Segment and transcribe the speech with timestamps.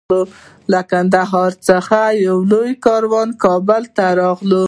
[0.71, 4.57] له قندهار څخه یو لوی کاروان کابل ته راغی.